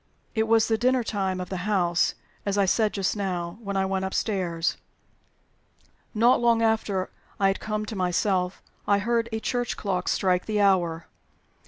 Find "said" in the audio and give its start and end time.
2.65-2.91